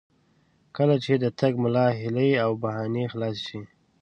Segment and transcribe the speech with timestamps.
[0.75, 3.61] کله چې د ټګ ملا هیلې او بهانې خلاصې شي.